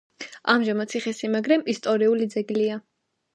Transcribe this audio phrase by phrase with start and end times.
[0.53, 2.81] ამჟამად ციხესიმაგრე ისტორიული ძეგლია.